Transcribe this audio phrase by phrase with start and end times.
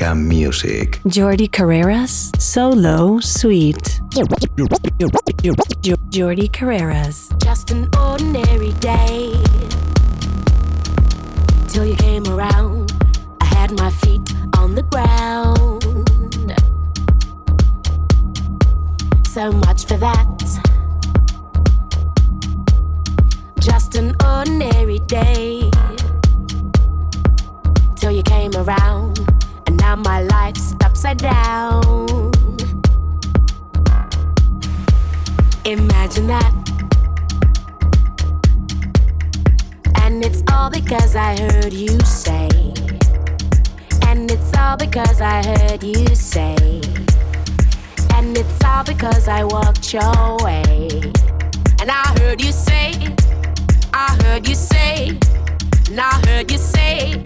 [0.00, 1.00] Balearica Music.
[1.04, 2.30] Jordi Carreras.
[2.40, 4.00] Solo Sweet.
[6.10, 7.30] Jordi Carreras.
[7.42, 9.32] Just an ordinary day.
[11.68, 12.92] Till you came around,
[13.40, 15.84] I had my feet on the ground.
[19.26, 20.26] So much for that.
[23.60, 25.70] Just an ordinary day.
[27.96, 29.09] Till you came around, and now
[30.02, 32.30] my life's upside down.
[35.64, 36.52] Imagine that.
[40.02, 42.48] And it's all because I heard you say.
[44.06, 46.56] And it's all because I heard you say.
[48.14, 50.88] And it's all because I walked your way.
[51.80, 52.92] And I heard you say,
[53.92, 55.18] I heard you say,
[55.88, 57.22] and I heard you say,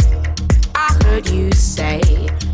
[0.75, 2.01] I heard you say,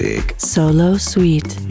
[0.00, 0.34] Music.
[0.38, 1.69] Solo Sweet.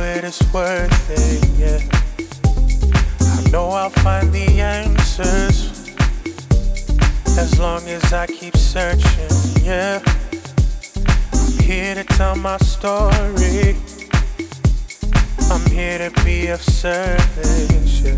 [0.00, 1.80] it is worth it, yeah.
[3.20, 5.94] I know I'll find the answers
[7.38, 10.00] as long as I keep searching, yeah.
[11.34, 13.76] I'm here to tell my story.
[15.50, 18.16] I'm here to be of service, yeah.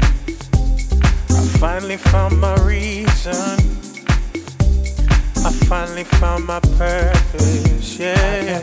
[1.30, 3.58] I finally found my reason.
[5.44, 8.62] I finally found my purpose, yeah.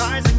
[0.00, 0.29] eyes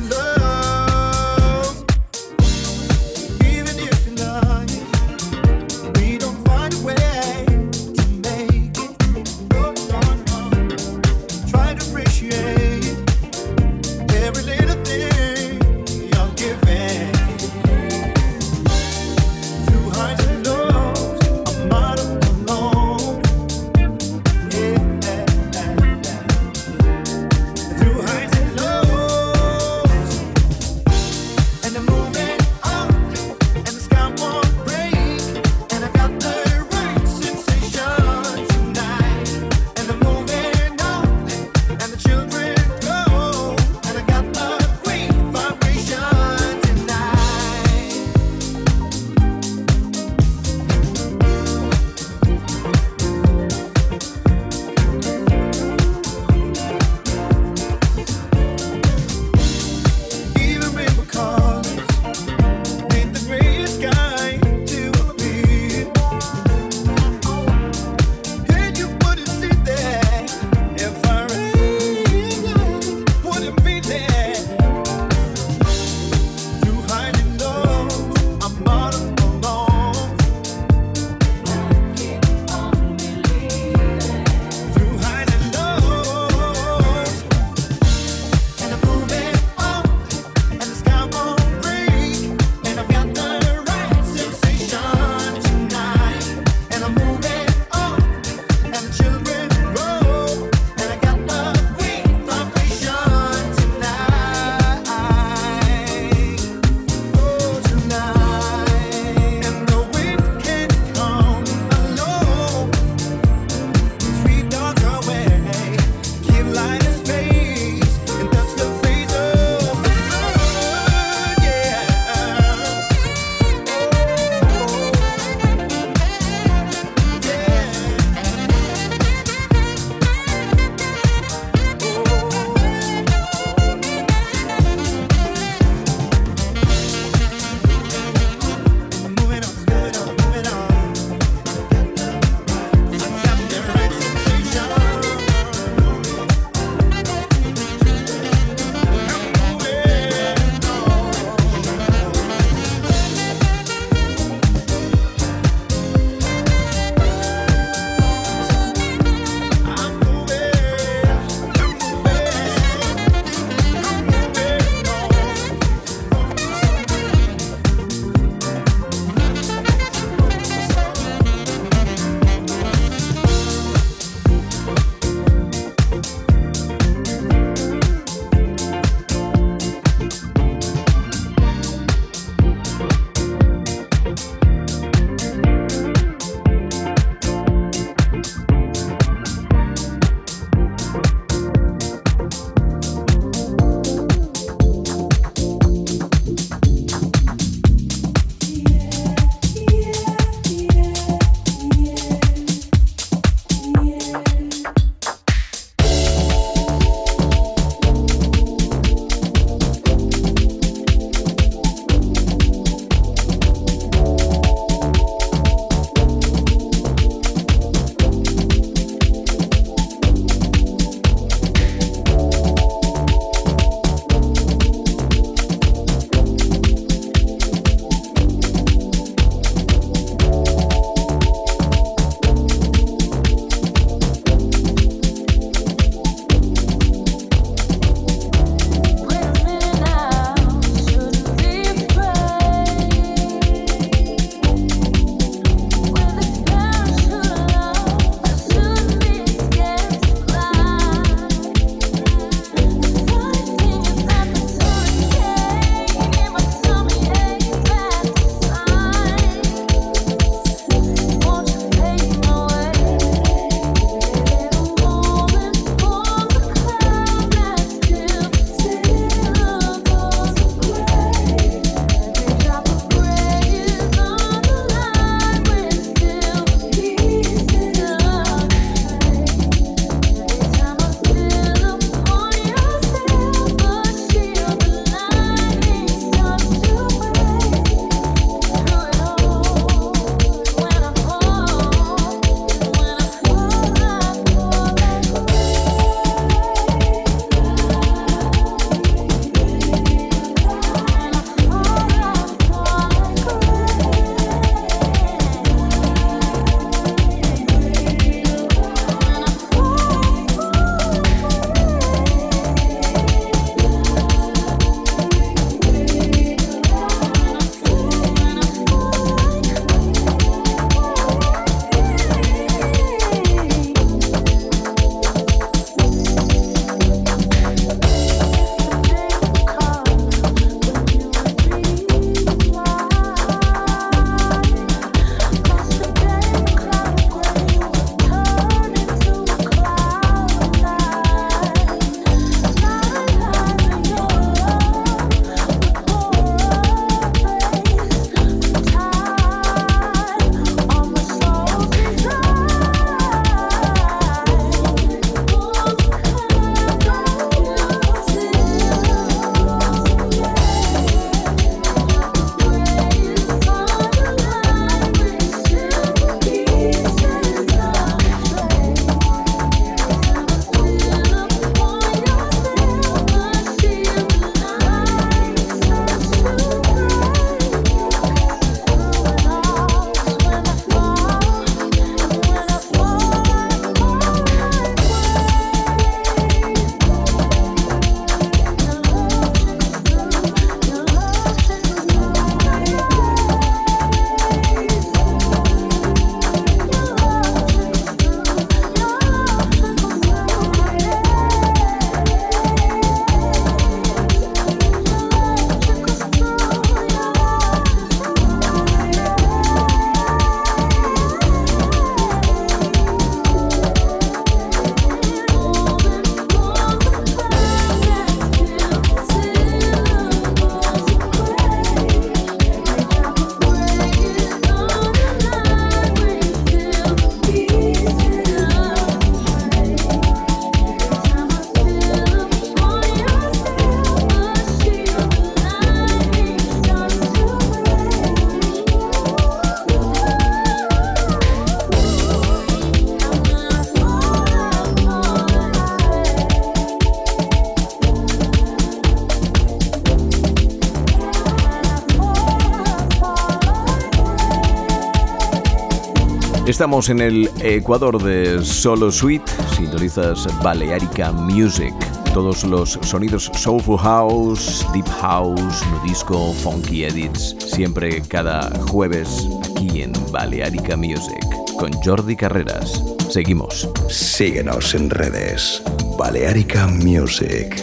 [456.51, 459.23] Estamos en el Ecuador de Solo Suite,
[459.55, 461.73] sintonizas Balearica Music.
[462.13, 469.93] Todos los sonidos Soulful House, Deep House, Nudisco, Funky Edits, siempre cada jueves aquí en
[470.11, 471.23] Balearica Music
[471.57, 472.83] con Jordi Carreras.
[473.09, 473.69] Seguimos.
[473.87, 475.63] Síguenos en redes.
[475.97, 477.55] Balearica Music.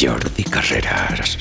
[0.00, 1.36] Jordi Carreras.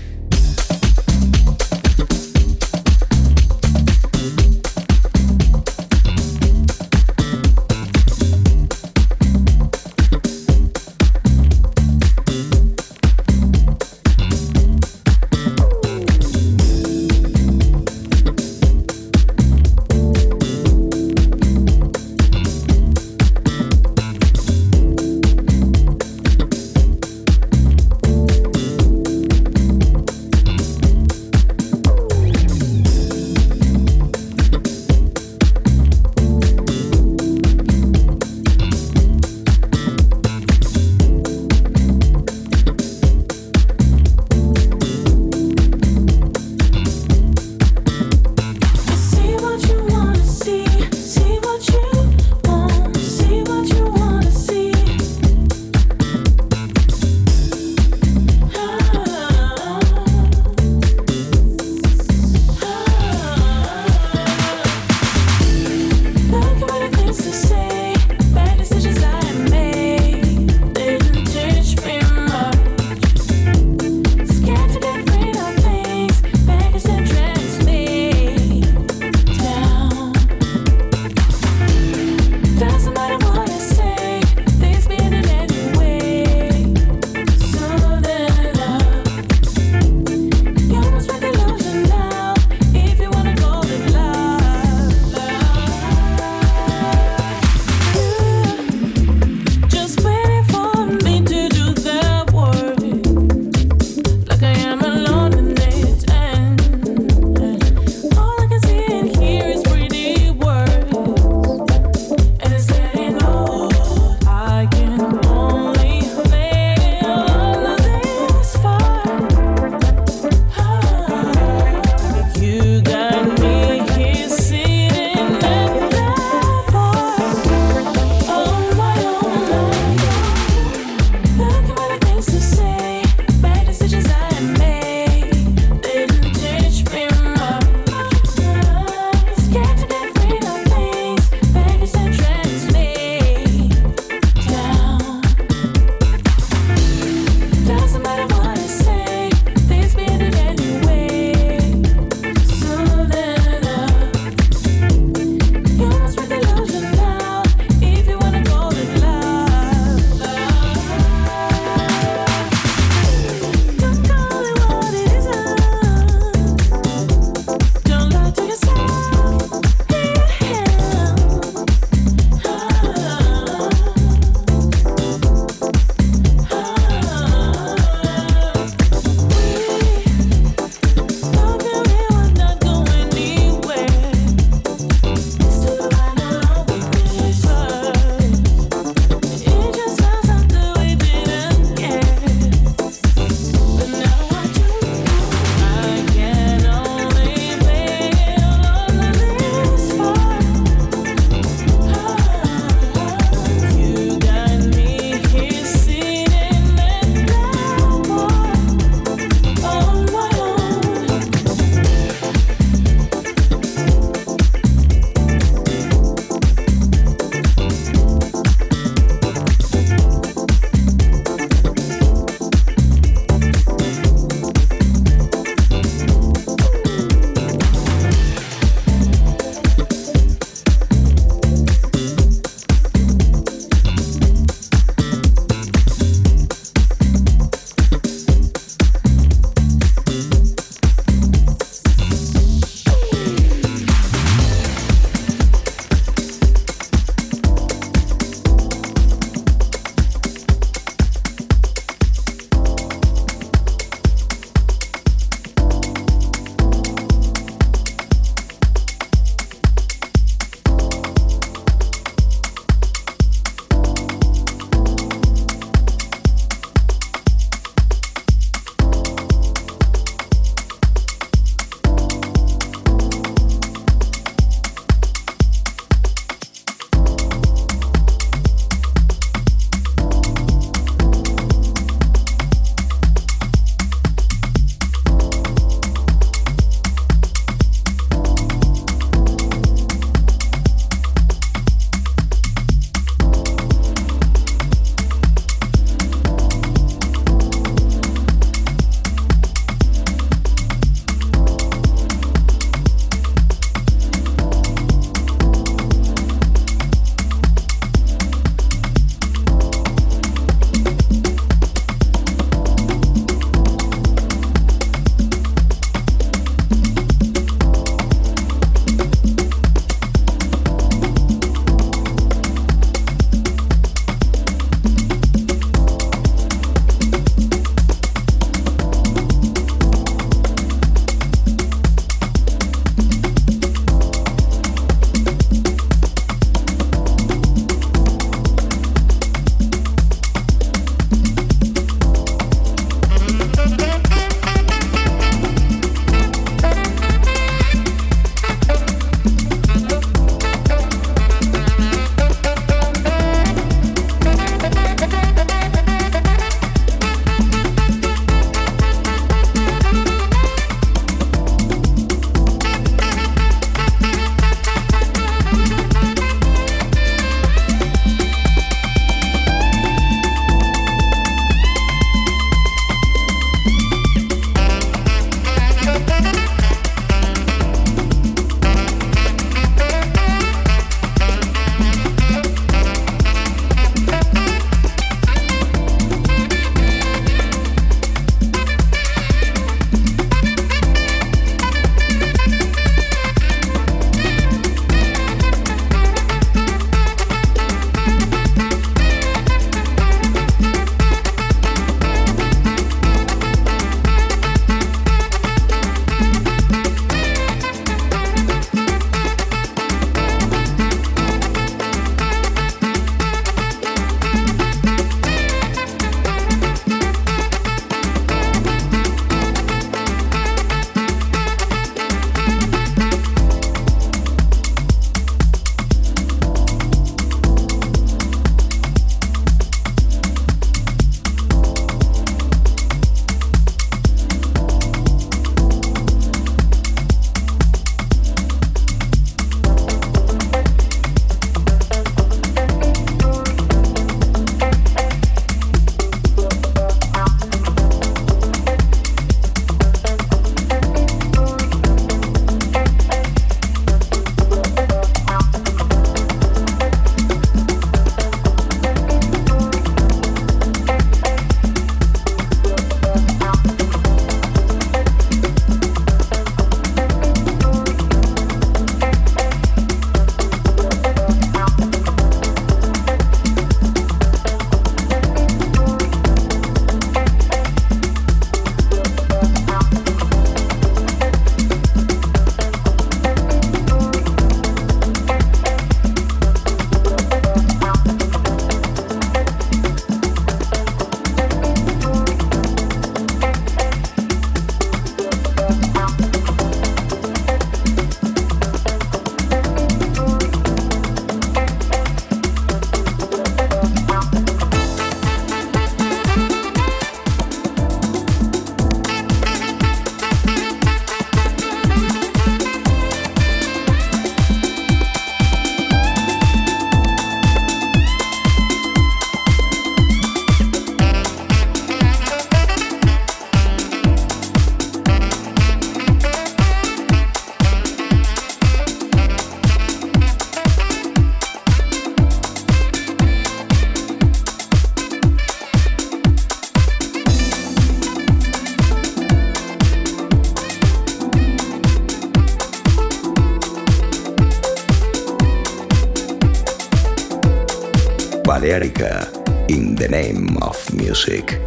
[548.43, 549.25] Balearica,
[549.69, 551.59] in the name of music.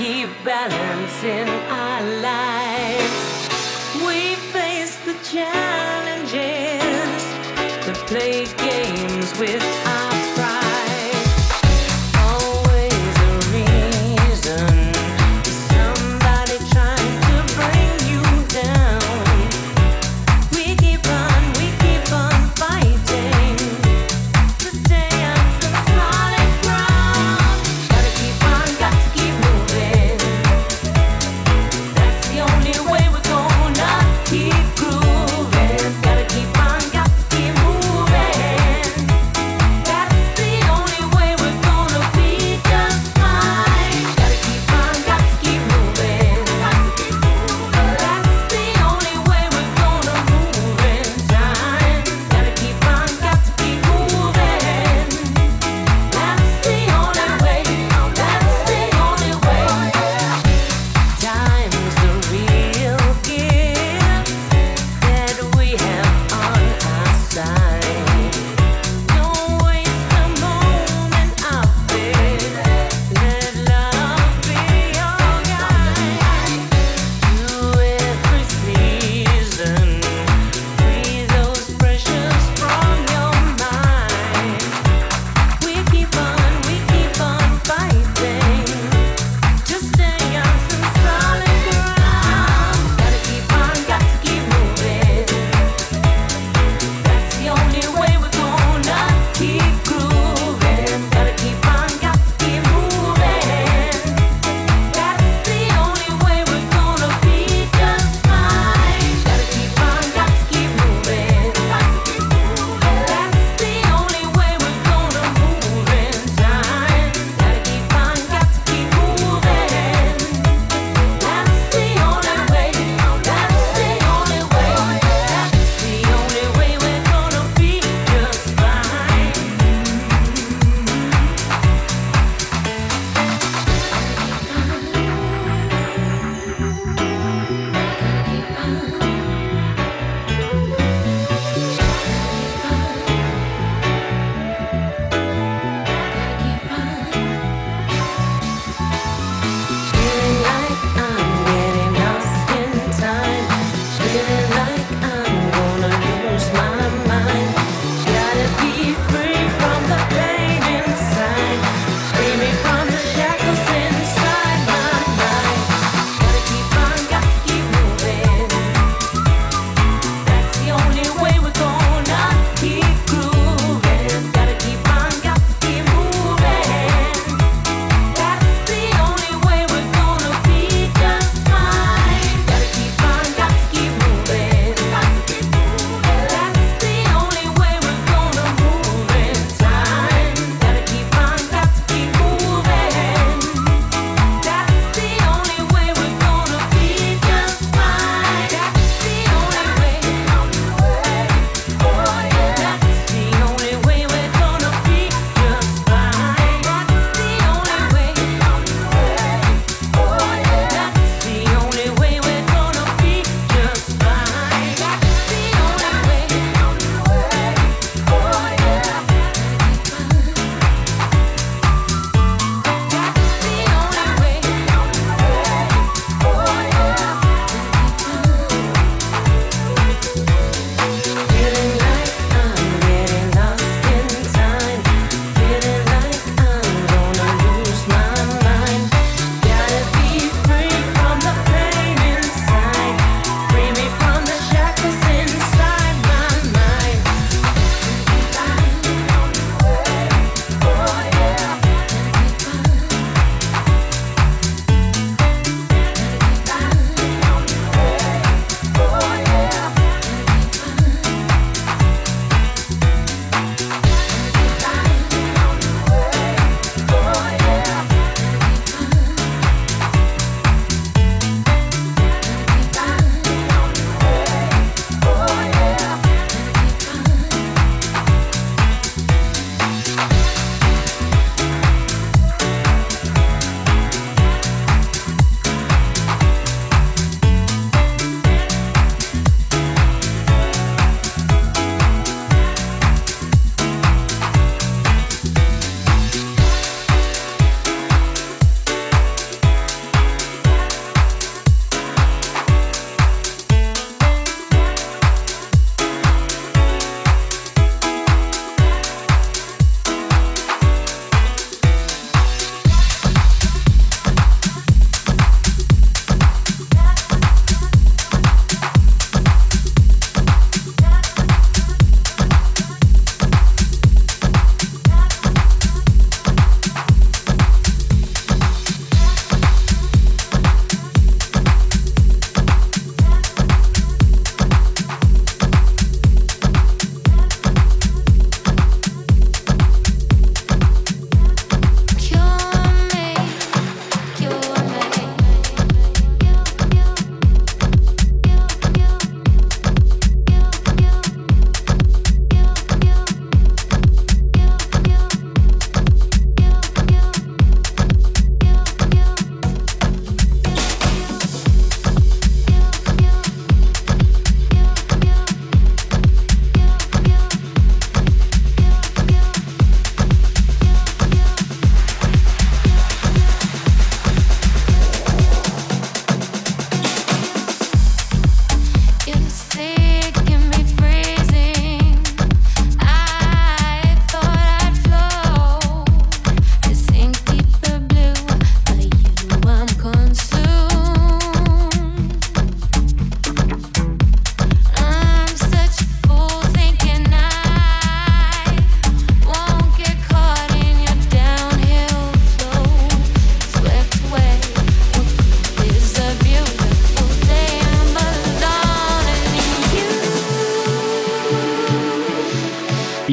[0.00, 3.48] keep balancing our lives.
[4.06, 7.22] We face the challenges,
[7.84, 9.62] the play games with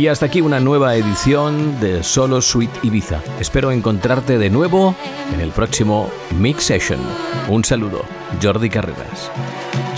[0.07, 3.21] Y hasta aquí una nueva edición de Solo Suite Ibiza.
[3.41, 4.95] Espero encontrarte de nuevo
[5.33, 7.01] en el próximo Mix Session.
[7.49, 8.05] Un saludo,
[8.41, 9.29] Jordi Carreras.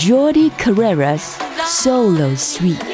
[0.04, 1.38] Jordi Carreras,
[1.68, 2.89] Solo Suite.